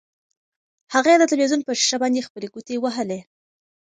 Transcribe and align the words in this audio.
هغې 0.93 1.13
د 1.17 1.23
تلویزیون 1.31 1.61
په 1.65 1.71
شیشه 1.79 1.97
باندې 2.01 2.25
خپلې 2.27 2.47
ګوتې 2.53 2.75
وهلې. 2.79 3.19